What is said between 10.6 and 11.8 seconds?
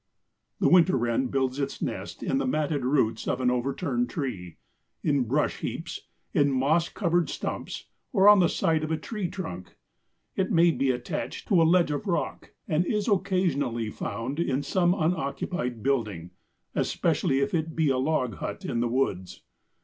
be attached to a